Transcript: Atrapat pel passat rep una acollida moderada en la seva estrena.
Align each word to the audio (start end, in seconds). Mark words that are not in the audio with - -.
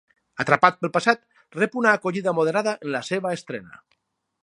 Atrapat 0.43 0.79
pel 0.85 0.91
passat 0.95 1.21
rep 1.59 1.79
una 1.83 1.93
acollida 1.99 2.35
moderada 2.41 2.77
en 2.87 2.93
la 2.97 3.07
seva 3.13 3.39
estrena. 3.41 3.83